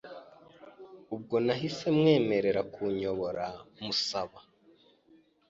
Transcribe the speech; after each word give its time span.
ubwo 1.15 1.35
nahise 1.45 1.87
mwemerera 1.97 2.61
kunyobora 2.73 3.45
musaba 3.83 4.39